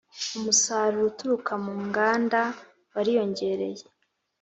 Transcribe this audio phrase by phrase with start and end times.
[0.37, 2.39] umusaruro uturuka mu nganda
[2.93, 3.83] wariyongereye